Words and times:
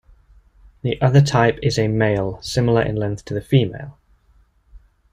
The 0.81 0.99
other 0.99 1.21
type 1.21 1.59
is 1.61 1.77
a 1.77 1.87
male, 1.87 2.41
similar 2.41 2.81
in 2.81 2.95
length 2.95 3.23
to 3.25 3.35
the 3.35 3.39
female. 3.43 3.99